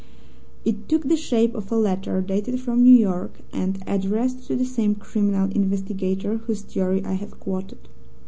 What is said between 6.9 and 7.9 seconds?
I have quoted.